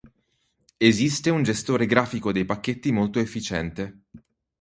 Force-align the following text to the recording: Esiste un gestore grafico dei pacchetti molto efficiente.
Esiste 0.89 1.29
un 1.29 1.43
gestore 1.43 1.85
grafico 1.85 2.31
dei 2.31 2.43
pacchetti 2.43 2.91
molto 2.91 3.19
efficiente. 3.19 4.05